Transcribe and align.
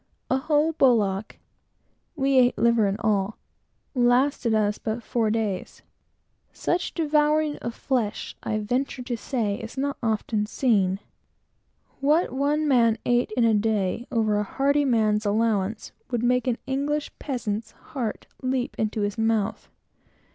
A 0.31 0.37
whole 0.39 0.71
bullock 0.71 1.37
(we 2.15 2.39
ate 2.39 2.57
liver 2.57 2.87
and 2.87 2.99
all) 3.01 3.37
lasted 3.93 4.51
us 4.55 4.79
but 4.79 5.03
four 5.03 5.29
days. 5.29 5.83
Such 6.51 6.95
devouring 6.95 7.57
of 7.57 7.75
flesh, 7.75 8.35
I 8.41 8.53
will 8.57 8.63
venture 8.65 9.03
to 9.03 9.15
say, 9.15 9.59
was 9.61 9.73
seldom 9.73 9.95
known 10.01 10.95
before. 10.95 10.99
What 11.99 12.31
one 12.33 12.67
man 12.67 12.97
ate 13.05 13.29
in 13.37 13.45
a 13.45 13.53
day, 13.53 14.07
over 14.11 14.39
a 14.39 14.43
hearty 14.43 14.85
man's 14.85 15.23
allowance, 15.23 15.91
would 16.09 16.23
make 16.23 16.47
a 16.47 16.57
Russian's 16.67 17.69
heart 17.73 18.25
leap 18.41 18.73
into 18.79 19.01
his 19.01 19.19
mouth. 19.19 19.69